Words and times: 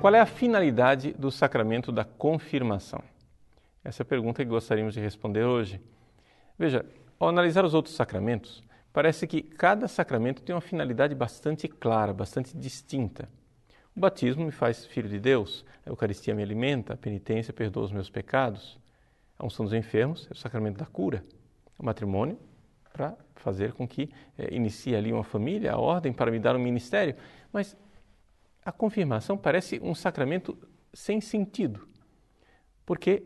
Qual 0.00 0.14
é 0.14 0.20
a 0.20 0.24
finalidade 0.24 1.12
do 1.12 1.30
sacramento 1.30 1.92
da 1.92 2.06
confirmação? 2.06 3.02
Essa 3.84 4.00
é 4.00 4.04
a 4.04 4.06
pergunta 4.06 4.42
que 4.42 4.48
gostaríamos 4.48 4.94
de 4.94 5.00
responder 5.00 5.44
hoje. 5.44 5.78
Veja, 6.58 6.86
ao 7.18 7.28
analisar 7.28 7.66
os 7.66 7.74
outros 7.74 7.94
sacramentos, 7.94 8.64
parece 8.94 9.26
que 9.26 9.42
cada 9.42 9.86
sacramento 9.86 10.40
tem 10.40 10.54
uma 10.54 10.62
finalidade 10.62 11.14
bastante 11.14 11.68
clara, 11.68 12.14
bastante 12.14 12.56
distinta. 12.56 13.28
O 13.94 14.00
batismo 14.00 14.46
me 14.46 14.50
faz 14.50 14.86
filho 14.86 15.06
de 15.06 15.20
Deus, 15.20 15.66
a 15.84 15.90
Eucaristia 15.90 16.34
me 16.34 16.42
alimenta, 16.42 16.94
a 16.94 16.96
penitência 16.96 17.52
perdoa 17.52 17.84
os 17.84 17.92
meus 17.92 18.08
pecados, 18.08 18.78
a 19.38 19.44
unção 19.44 19.66
dos 19.66 19.74
enfermos 19.74 20.26
é 20.30 20.32
o 20.32 20.36
sacramento 20.36 20.78
da 20.78 20.86
cura, 20.86 21.22
o 21.78 21.84
matrimônio 21.84 22.38
para 22.90 23.14
fazer 23.34 23.74
com 23.74 23.86
que 23.86 24.10
é, 24.38 24.54
inicie 24.54 24.96
ali 24.96 25.12
uma 25.12 25.24
família, 25.24 25.72
a 25.72 25.78
ordem 25.78 26.10
para 26.10 26.30
me 26.30 26.38
dar 26.38 26.56
um 26.56 26.58
ministério. 26.58 27.14
Mas 27.52 27.76
a 28.64 28.72
confirmação 28.72 29.36
parece 29.36 29.80
um 29.82 29.94
sacramento 29.94 30.56
sem 30.92 31.20
sentido, 31.20 31.88
porque 32.84 33.22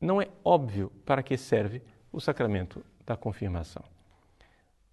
não 0.00 0.20
é 0.20 0.28
óbvio 0.44 0.90
para 1.04 1.22
que 1.22 1.36
serve 1.36 1.82
o 2.12 2.20
sacramento 2.20 2.84
da 3.04 3.16
confirmação. 3.16 3.82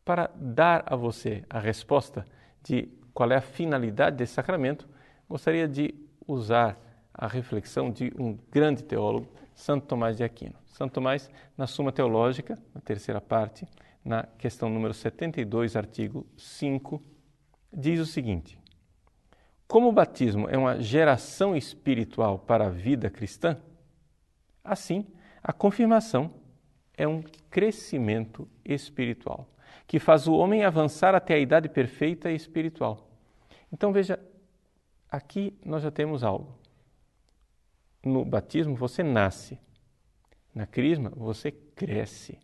Para 0.04 0.30
dar 0.36 0.84
a 0.86 0.96
você 0.96 1.44
a 1.50 1.60
resposta 1.60 2.26
de 2.64 2.90
qual 3.14 3.32
é 3.32 3.36
a 3.36 3.42
finalidade 3.42 4.18
desse 4.18 4.34
sacramento, 4.34 4.88
gostaria 5.30 5.68
de 5.68 5.94
usar 6.28 6.78
a 7.14 7.28
reflexão 7.28 7.92
de 7.92 8.12
um 8.18 8.38
grande 8.52 8.84
teólogo, 8.84 9.28
Santo 9.54 9.88
Tomás 9.88 10.18
de 10.18 10.24
Aquino. 10.24 10.56
Santo 10.66 10.94
Tomás, 10.94 11.30
na 11.58 11.66
Suma 11.66 11.92
Teológica, 11.92 12.58
na 12.74 12.82
terceira 12.82 13.22
parte, 13.22 13.66
na 14.04 14.24
questão 14.24 14.70
número 14.70 14.94
72, 14.94 15.76
artigo 15.76 16.28
5, 16.38 17.02
diz 17.72 18.00
o 18.00 18.06
seguinte: 18.06 18.60
Como 19.68 19.90
o 19.90 19.92
batismo 19.92 20.48
é 20.50 20.58
uma 20.58 20.80
geração 20.80 21.56
espiritual 21.56 22.40
para 22.40 22.68
a 22.68 22.70
vida 22.70 23.10
cristã, 23.10 23.58
assim 24.64 25.06
a 25.42 25.52
confirmação 25.54 26.34
é 26.98 27.08
um 27.08 27.22
crescimento 27.50 28.48
espiritual, 28.64 29.50
que 29.86 30.00
faz 30.00 30.28
o 30.28 30.34
homem 30.34 30.64
avançar 30.64 31.14
até 31.14 31.36
a 31.36 31.40
idade 31.40 31.70
perfeita 31.70 32.32
e 32.32 32.36
espiritual. 32.36 33.10
Então 33.72 33.92
veja, 33.92 34.20
aqui 35.10 35.58
nós 35.64 35.84
já 35.84 35.92
temos 35.92 36.24
algo. 36.24 36.58
No 38.04 38.24
batismo 38.24 38.76
você 38.76 39.04
nasce, 39.04 39.60
na 40.54 40.66
crisma 40.66 41.12
você 41.16 41.52
cresce. 41.52 42.40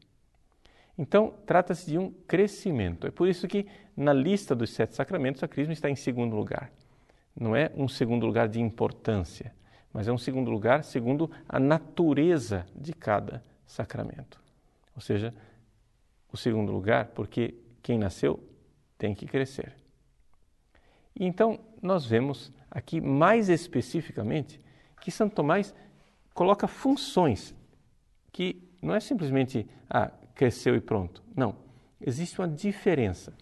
Então, 0.97 1.33
trata-se 1.45 1.89
de 1.89 1.97
um 1.97 2.11
crescimento. 2.11 3.07
É 3.07 3.11
por 3.11 3.27
isso 3.27 3.47
que 3.47 3.65
na 3.95 4.13
lista 4.13 4.53
dos 4.53 4.71
sete 4.71 4.93
sacramentos 4.93 5.41
a 5.41 5.47
crisma 5.47 5.73
está 5.73 5.89
em 5.89 5.95
segundo 5.95 6.35
lugar. 6.35 6.71
Não 7.35 7.55
é 7.55 7.71
um 7.75 7.87
segundo 7.87 8.25
lugar 8.25 8.47
de 8.47 8.59
importância, 8.59 9.53
mas 9.93 10.07
é 10.07 10.11
um 10.11 10.17
segundo 10.17 10.51
lugar 10.51 10.83
segundo 10.83 11.29
a 11.47 11.59
natureza 11.59 12.65
de 12.75 12.93
cada 12.93 13.43
sacramento. 13.65 14.39
Ou 14.95 15.01
seja, 15.01 15.33
o 16.31 16.37
segundo 16.37 16.71
lugar, 16.71 17.07
porque 17.07 17.55
quem 17.81 17.97
nasceu 17.97 18.39
tem 18.97 19.13
que 19.15 19.25
crescer. 19.25 19.75
E 21.15 21.25
então, 21.25 21.59
nós 21.81 22.05
vemos 22.05 22.51
aqui 22.69 23.01
mais 23.01 23.49
especificamente 23.49 24.59
que 25.01 25.11
Santo 25.11 25.35
Tomás 25.35 25.73
coloca 26.33 26.67
funções 26.67 27.53
que 28.31 28.63
não 28.81 28.95
é 28.95 28.99
simplesmente 28.99 29.67
ah, 29.89 30.11
cresceu 30.33 30.75
e 30.75 30.81
pronto. 30.81 31.23
Não. 31.35 31.55
Existe 31.99 32.39
uma 32.39 32.47
diferença. 32.47 33.33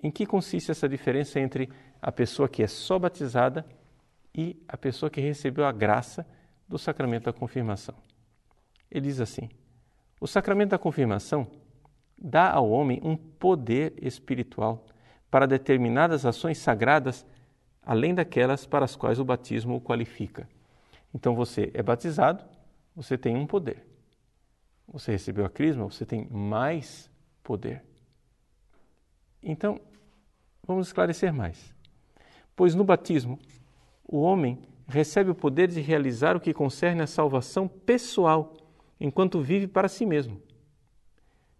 Em 0.00 0.10
que 0.10 0.26
consiste 0.26 0.70
essa 0.70 0.88
diferença 0.88 1.40
entre 1.40 1.68
a 2.00 2.12
pessoa 2.12 2.48
que 2.48 2.62
é 2.62 2.66
só 2.66 2.98
batizada 2.98 3.64
e 4.34 4.62
a 4.68 4.76
pessoa 4.76 5.10
que 5.10 5.20
recebeu 5.20 5.64
a 5.64 5.72
graça 5.72 6.26
do 6.68 6.78
sacramento 6.78 7.24
da 7.24 7.32
confirmação? 7.32 7.94
Ele 8.90 9.06
diz 9.06 9.20
assim: 9.20 9.48
o 10.20 10.26
sacramento 10.26 10.70
da 10.70 10.78
confirmação 10.78 11.46
dá 12.16 12.50
ao 12.50 12.68
homem 12.70 13.00
um 13.02 13.16
poder 13.16 13.94
espiritual 14.02 14.84
para 15.30 15.46
determinadas 15.46 16.24
ações 16.24 16.58
sagradas, 16.58 17.26
além 17.82 18.14
daquelas 18.14 18.66
para 18.66 18.84
as 18.84 18.96
quais 18.96 19.20
o 19.20 19.24
batismo 19.24 19.76
o 19.76 19.80
qualifica. 19.80 20.48
Então 21.14 21.34
você 21.34 21.70
é 21.74 21.82
batizado, 21.82 22.44
você 22.94 23.16
tem 23.16 23.36
um 23.36 23.46
poder. 23.46 23.86
Você 24.88 25.12
recebeu 25.12 25.44
a 25.44 25.50
crisma, 25.50 25.84
você 25.84 26.04
tem 26.06 26.26
mais 26.30 27.10
poder. 27.42 27.84
Então, 29.42 29.80
vamos 30.66 30.88
esclarecer 30.88 31.32
mais. 31.32 31.74
Pois 32.58 32.74
no 32.74 32.82
batismo, 32.82 33.38
o 34.04 34.20
homem 34.20 34.58
recebe 34.88 35.30
o 35.30 35.34
poder 35.34 35.68
de 35.68 35.80
realizar 35.80 36.36
o 36.36 36.40
que 36.40 36.52
concerne 36.52 37.00
a 37.00 37.06
salvação 37.06 37.68
pessoal 37.68 38.52
enquanto 38.98 39.40
vive 39.40 39.68
para 39.68 39.86
si 39.86 40.04
mesmo. 40.04 40.42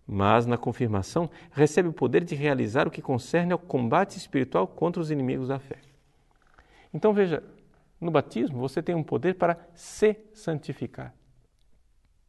Mas 0.05 0.45
na 0.45 0.59
confirmação, 0.59 1.31
recebe 1.53 1.89
o 1.89 1.93
poder 1.93 2.25
de 2.25 2.35
realizar 2.35 2.89
o 2.89 2.91
que 2.91 3.01
concerne 3.01 3.53
ao 3.53 3.61
combate 3.61 4.17
espiritual 4.17 4.67
contra 4.67 5.01
os 5.01 5.09
inimigos 5.09 5.47
da 5.47 5.61
fé. 5.61 5.79
Então 6.93 7.13
veja, 7.15 7.45
no 8.01 8.11
batismo 8.11 8.59
você 8.59 8.83
tem 8.83 8.97
um 8.97 9.05
poder 9.05 9.37
para 9.37 9.57
se 9.77 10.17
santificar, 10.35 11.15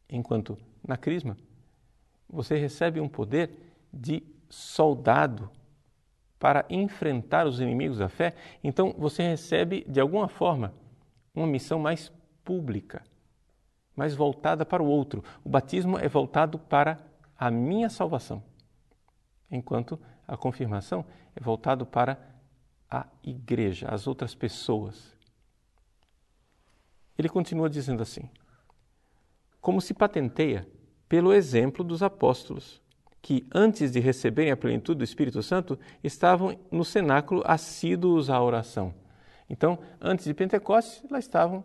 enquanto 0.08 0.56
na 0.86 0.96
crisma 0.96 1.36
você 2.28 2.56
recebe 2.56 3.00
um 3.00 3.08
poder 3.08 3.50
de 3.92 4.22
soldado 4.48 5.50
para 6.40 6.66
enfrentar 6.68 7.46
os 7.46 7.60
inimigos 7.60 7.98
da 7.98 8.08
fé. 8.08 8.34
Então 8.64 8.92
você 8.98 9.22
recebe, 9.22 9.84
de 9.88 10.00
alguma 10.00 10.26
forma, 10.26 10.74
uma 11.32 11.46
missão 11.46 11.78
mais 11.78 12.10
pública 12.42 13.04
mas 14.00 14.14
voltada 14.14 14.64
para 14.64 14.82
o 14.82 14.86
outro. 14.86 15.22
O 15.44 15.48
batismo 15.50 15.98
é 15.98 16.08
voltado 16.08 16.58
para 16.58 16.98
a 17.38 17.50
minha 17.50 17.90
salvação, 17.90 18.42
enquanto 19.50 20.00
a 20.26 20.38
confirmação 20.38 21.04
é 21.36 21.40
voltado 21.42 21.84
para 21.84 22.18
a 22.90 23.06
igreja, 23.22 23.88
as 23.90 24.06
outras 24.06 24.34
pessoas. 24.34 25.14
Ele 27.18 27.28
continua 27.28 27.68
dizendo 27.68 28.02
assim: 28.02 28.26
como 29.60 29.82
se 29.82 29.92
patenteia 29.92 30.66
pelo 31.06 31.34
exemplo 31.34 31.84
dos 31.84 32.02
apóstolos, 32.02 32.80
que 33.22 33.46
antes 33.54 33.90
de 33.92 34.00
receberem 34.00 34.50
a 34.50 34.56
plenitude 34.56 34.98
do 34.98 35.04
Espírito 35.04 35.42
Santo 35.42 35.78
estavam 36.02 36.58
no 36.70 36.84
cenáculo 36.84 37.42
assíduos 37.44 38.30
à 38.30 38.42
oração. 38.42 38.94
Então, 39.48 39.78
antes 40.00 40.24
de 40.24 40.34
Pentecostes, 40.34 41.02
lá 41.10 41.18
estavam 41.18 41.64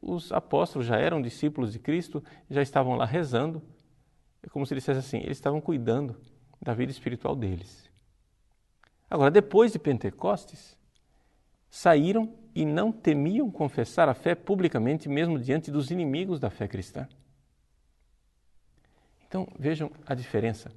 os 0.00 0.32
apóstolos 0.32 0.86
já 0.86 0.96
eram 0.96 1.22
discípulos 1.22 1.72
de 1.72 1.78
Cristo, 1.78 2.22
já 2.50 2.60
estavam 2.60 2.94
lá 2.94 3.04
rezando. 3.04 3.62
É 4.42 4.48
como 4.48 4.66
se 4.66 4.74
dissesse 4.74 4.98
assim: 4.98 5.18
eles 5.18 5.38
estavam 5.38 5.60
cuidando 5.60 6.16
da 6.60 6.74
vida 6.74 6.90
espiritual 6.90 7.36
deles. 7.36 7.88
Agora, 9.08 9.30
depois 9.30 9.72
de 9.72 9.78
Pentecostes, 9.78 10.76
saíram 11.70 12.34
e 12.54 12.64
não 12.64 12.90
temiam 12.90 13.50
confessar 13.50 14.08
a 14.08 14.14
fé 14.14 14.34
publicamente, 14.34 15.08
mesmo 15.08 15.38
diante 15.38 15.70
dos 15.70 15.90
inimigos 15.90 16.40
da 16.40 16.50
fé 16.50 16.66
cristã. 16.66 17.08
Então, 19.26 19.46
vejam 19.58 19.90
a 20.06 20.14
diferença. 20.14 20.70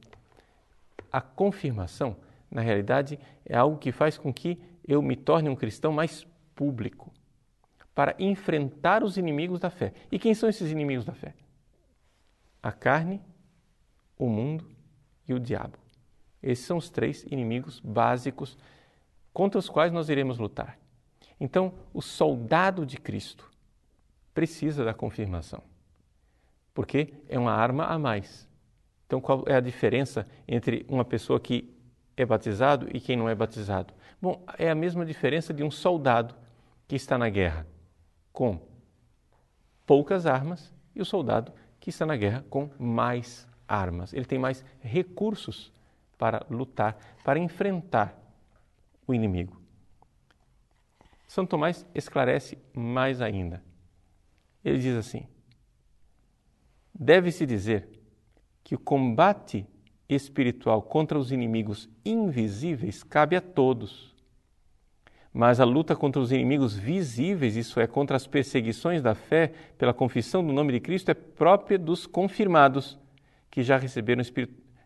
A 1.11 1.21
confirmação, 1.21 2.15
na 2.49 2.61
realidade, 2.61 3.19
é 3.45 3.55
algo 3.55 3.77
que 3.77 3.91
faz 3.91 4.17
com 4.17 4.33
que 4.33 4.59
eu 4.87 5.01
me 5.01 5.15
torne 5.15 5.49
um 5.49 5.55
cristão 5.55 5.91
mais 5.91 6.25
público 6.55 7.11
para 7.93 8.15
enfrentar 8.19 9.03
os 9.03 9.17
inimigos 9.17 9.59
da 9.59 9.69
fé. 9.69 9.93
E 10.11 10.19
quem 10.19 10.33
são 10.33 10.49
esses 10.49 10.69
inimigos 10.69 11.05
da 11.05 11.13
fé? 11.13 11.33
A 12.61 12.71
carne, 12.71 13.21
o 14.17 14.29
mundo 14.29 14.69
e 15.27 15.33
o 15.33 15.39
diabo. 15.39 15.77
Esses 16.41 16.65
são 16.65 16.77
os 16.77 16.89
três 16.89 17.23
inimigos 17.23 17.79
básicos 17.79 18.57
contra 19.33 19.57
os 19.57 19.69
quais 19.69 19.91
nós 19.91 20.09
iremos 20.09 20.37
lutar. 20.37 20.77
Então, 21.39 21.73
o 21.93 22.01
soldado 22.01 22.85
de 22.85 22.97
Cristo 22.97 23.49
precisa 24.33 24.85
da 24.85 24.93
confirmação, 24.93 25.63
porque 26.73 27.13
é 27.27 27.39
uma 27.39 27.51
arma 27.51 27.85
a 27.85 27.97
mais. 27.97 28.47
Então, 29.05 29.21
qual 29.21 29.43
é 29.47 29.55
a 29.55 29.59
diferença 29.59 30.25
entre 30.47 30.85
uma 30.89 31.05
pessoa 31.05 31.39
que 31.39 31.73
é 32.17 32.25
batizado 32.25 32.87
e 32.93 32.99
quem 32.99 33.15
não 33.15 33.29
é 33.29 33.35
batizado? 33.35 33.93
Bom, 34.21 34.43
é 34.57 34.69
a 34.69 34.75
mesma 34.75 35.05
diferença 35.05 35.53
de 35.53 35.63
um 35.63 35.69
soldado 35.69 36.35
que 36.87 36.95
está 36.95 37.17
na 37.17 37.29
guerra 37.29 37.67
com 38.31 38.59
poucas 39.85 40.25
armas 40.25 40.73
e 40.95 41.01
o 41.01 41.05
soldado 41.05 41.51
que 41.79 41.89
está 41.89 42.05
na 42.05 42.15
guerra 42.15 42.43
com 42.49 42.69
mais 42.79 43.47
armas. 43.67 44.13
Ele 44.13 44.25
tem 44.25 44.39
mais 44.39 44.63
recursos 44.81 45.71
para 46.17 46.45
lutar, 46.49 46.97
para 47.23 47.39
enfrentar 47.39 48.17
o 49.05 49.13
inimigo. 49.13 49.61
São 51.27 51.45
Tomás 51.45 51.85
esclarece 51.93 52.57
mais 52.73 53.21
ainda. 53.21 53.61
Ele 54.63 54.79
diz 54.79 54.95
assim: 54.95 55.27
deve-se 56.93 57.45
dizer 57.45 57.89
que 58.65 58.73
o 58.73 58.79
combate 58.79 59.63
espiritual 60.09 60.81
contra 60.81 61.19
os 61.19 61.31
inimigos 61.31 61.87
invisíveis 62.03 63.03
cabe 63.03 63.35
a 63.35 63.41
todos 63.41 64.13
Mas 65.31 65.59
a 65.59 65.65
luta 65.65 65.95
contra 65.95 66.19
os 66.19 66.31
inimigos 66.31 66.75
visíveis, 66.75 67.55
isso 67.55 67.79
é, 67.79 67.85
contra 67.85 68.15
as 68.17 68.25
perseguições 68.25 69.03
da 69.03 69.13
fé 69.13 69.53
pela 69.77 69.93
confissão 69.93 70.45
do 70.45 70.51
nome 70.51 70.73
de 70.73 70.79
Cristo, 70.79 71.11
é 71.11 71.13
própria 71.13 71.77
dos 71.77 72.07
confirmados 72.07 72.97
que 73.51 73.61
já 73.61 73.77
receberam 73.77 74.23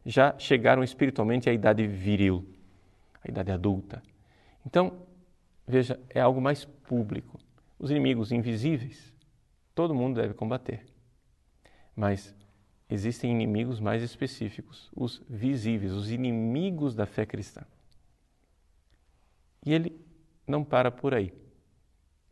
já 0.06 0.36
chegaram 0.38 0.84
espiritualmente 0.84 1.50
à 1.50 1.54
idade 1.54 1.86
viril, 1.88 2.46
à 3.24 3.30
idade 3.30 3.52
adulta. 3.52 4.02
Então, 4.66 5.04
veja, 5.68 6.00
é 6.10 6.20
algo 6.20 6.42
mais 6.42 6.66
público. 6.66 7.40
Os 7.78 7.92
inimigos 7.92 8.32
invisíveis, 8.32 9.14
todo 9.76 9.94
mundo 9.94 10.20
deve 10.20 10.34
combater. 10.34 10.84
Mas 11.96 12.36
existem 12.90 13.32
inimigos 13.32 13.80
mais 13.80 14.02
específicos, 14.02 14.90
os 14.96 15.22
visíveis, 15.30 15.92
os 15.92 16.10
inimigos 16.12 16.96
da 16.96 17.06
fé 17.06 17.26
cristã. 17.26 17.62
E 19.66 19.74
ele 19.74 20.00
não 20.48 20.64
para 20.64 20.90
por 20.90 21.14
aí. 21.14 21.34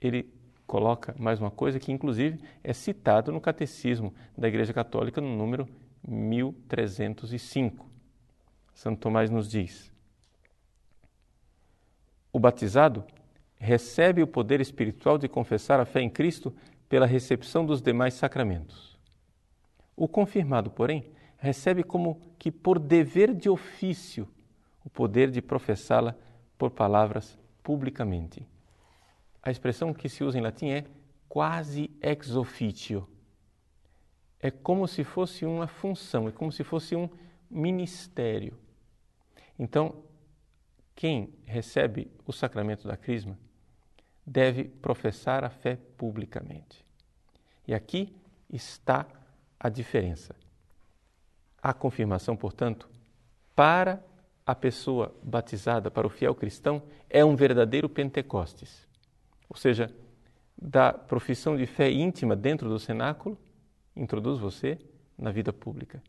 Ele 0.01 0.33
coloca 0.65 1.15
mais 1.17 1.39
uma 1.39 1.51
coisa 1.51 1.79
que, 1.79 1.91
inclusive, 1.91 2.39
é 2.63 2.73
citado 2.73 3.31
no 3.31 3.39
Catecismo 3.39 4.13
da 4.37 4.47
Igreja 4.47 4.73
Católica 4.73 5.21
no 5.21 5.35
número 5.35 5.67
1305. 6.07 7.85
Santo 8.73 8.99
Tomás 8.99 9.29
nos 9.29 9.49
diz: 9.49 9.91
O 12.31 12.39
batizado 12.39 13.03
recebe 13.59 14.21
o 14.21 14.27
poder 14.27 14.61
espiritual 14.61 15.17
de 15.17 15.27
confessar 15.27 15.79
a 15.79 15.85
fé 15.85 16.01
em 16.01 16.09
Cristo 16.09 16.55
pela 16.87 17.05
recepção 17.05 17.65
dos 17.65 17.81
demais 17.81 18.13
sacramentos. 18.13 18.86
O 19.97 20.07
confirmado, 20.07 20.69
porém, 20.69 21.11
recebe 21.37 21.83
como 21.83 22.21
que 22.37 22.51
por 22.51 22.77
dever 22.77 23.33
de 23.33 23.49
ofício 23.49 24.27
o 24.85 24.89
poder 24.89 25.31
de 25.31 25.41
professá-la 25.41 26.15
por 26.55 26.69
palavras 26.69 27.37
publicamente. 27.63 28.47
A 29.41 29.49
expressão 29.49 29.93
que 29.93 30.07
se 30.07 30.23
usa 30.23 30.37
em 30.37 30.41
latim 30.41 30.67
é 30.67 30.85
quasi 31.27 31.89
ex 31.99 32.35
officio. 32.35 33.09
É 34.39 34.51
como 34.51 34.87
se 34.87 35.03
fosse 35.03 35.45
uma 35.45 35.67
função, 35.67 36.27
é 36.27 36.31
como 36.31 36.51
se 36.51 36.63
fosse 36.63 36.95
um 36.95 37.09
ministério. 37.49 38.55
Então, 39.57 40.03
quem 40.95 41.33
recebe 41.43 42.11
o 42.25 42.31
sacramento 42.31 42.87
da 42.87 42.95
Crisma 42.95 43.37
deve 44.23 44.65
professar 44.65 45.43
a 45.43 45.49
fé 45.49 45.77
publicamente. 45.97 46.85
E 47.67 47.73
aqui 47.73 48.15
está 48.49 49.07
a 49.59 49.69
diferença. 49.69 50.35
A 51.61 51.73
confirmação, 51.73 52.35
portanto, 52.35 52.89
para 53.55 54.03
a 54.45 54.55
pessoa 54.55 55.13
batizada, 55.21 55.91
para 55.91 56.07
o 56.07 56.09
fiel 56.09 56.33
cristão, 56.33 56.81
é 57.09 57.25
um 57.25 57.35
verdadeiro 57.35 57.89
Pentecostes. 57.89 58.87
Ou 59.49 59.57
seja, 59.57 59.93
da 60.57 60.93
profissão 60.93 61.57
de 61.57 61.65
fé 61.65 61.91
íntima 61.91 62.35
dentro 62.35 62.69
do 62.69 62.79
cenáculo, 62.79 63.37
introduz 63.95 64.39
você 64.39 64.77
na 65.17 65.31
vida 65.31 65.51
pública. 65.51 66.01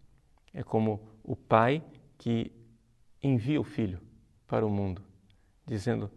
É 0.55 0.63
como 0.63 1.01
o 1.25 1.35
pai 1.35 1.83
que 2.17 2.53
envia 3.23 3.61
o 3.61 3.65
filho 3.65 4.01
para 4.47 4.65
o 4.65 4.71
mundo, 4.71 5.03
dizendo: 5.67 6.11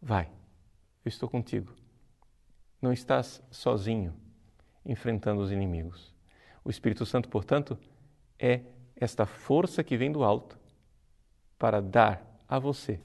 Vai, 0.00 0.30
eu 1.04 1.08
estou 1.08 1.28
contigo. 1.28 1.72
Não 2.80 2.92
estás 2.92 3.42
sozinho 3.50 4.14
enfrentando 4.84 5.40
os 5.40 5.50
inimigos. 5.50 6.15
O 6.66 6.70
Espírito 6.70 7.06
Santo, 7.06 7.28
portanto, 7.28 7.78
é 8.36 8.60
esta 8.96 9.24
força 9.24 9.84
que 9.84 9.96
vem 9.96 10.10
do 10.10 10.24
alto 10.24 10.58
para 11.56 11.80
dar 11.80 12.26
a 12.48 12.58
você, 12.58 13.00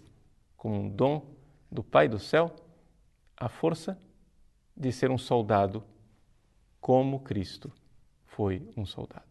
como 0.58 0.80
um 0.80 0.90
dom 0.90 1.36
do 1.72 1.84
Pai 1.84 2.08
do 2.08 2.18
céu, 2.18 2.56
a 3.38 3.48
força 3.48 4.00
de 4.75 4.92
ser 4.92 5.12
um 5.12 5.18
soldado 5.18 5.84
como 6.80 7.19
Cristo 7.19 7.72
foi 8.25 8.68
um 8.75 8.84
soldado. 8.84 9.31